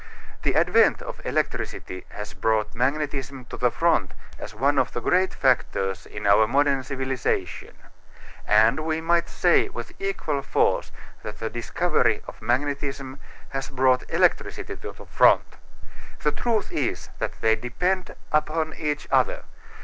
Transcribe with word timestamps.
The 0.41 0.55
advent 0.55 1.03
of 1.03 1.23
electricity 1.23 2.05
has 2.09 2.33
brought 2.33 2.73
magnetism 2.73 3.45
to 3.51 3.55
the 3.57 3.69
front 3.69 4.15
as 4.39 4.55
one 4.55 4.79
of 4.79 4.93
the 4.93 4.99
great 4.99 5.31
factors 5.31 6.07
in 6.07 6.25
our 6.25 6.47
modern 6.47 6.81
civilization. 6.81 7.75
And 8.47 8.79
we 8.79 8.99
might 8.99 9.29
say 9.29 9.69
with 9.69 9.91
equal 9.99 10.41
force 10.41 10.91
that 11.21 11.37
the 11.37 11.51
discovery 11.51 12.23
of 12.27 12.41
magnetism 12.41 13.19
has 13.49 13.69
brought 13.69 14.09
electricity 14.09 14.75
to 14.75 14.91
the 14.91 15.05
front. 15.05 15.57
The 16.23 16.31
truth 16.31 16.71
is 16.71 17.09
that 17.19 17.39
they 17.41 17.55
depend 17.55 18.15
upon 18.33 18.73
each 18.77 19.07
other. 19.11 19.43